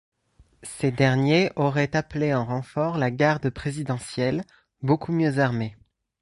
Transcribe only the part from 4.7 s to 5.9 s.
beaucoup mieux armée.